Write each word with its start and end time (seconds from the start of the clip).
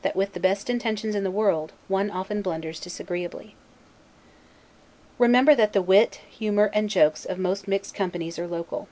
that, 0.00 0.16
with 0.16 0.32
the 0.32 0.40
best 0.40 0.70
intentions 0.70 1.14
in 1.14 1.22
the 1.22 1.30
world, 1.30 1.74
one 1.86 2.10
often 2.10 2.40
blunders 2.40 2.80
disagreeably. 2.80 3.54
Remember 5.18 5.54
that 5.54 5.74
the 5.74 5.82
wit, 5.82 6.22
humor, 6.30 6.70
and 6.72 6.88
jokes, 6.88 7.26
of 7.26 7.38
most 7.38 7.68
mixed 7.68 7.94
companies 7.94 8.38
are 8.38 8.46
local. 8.48 8.88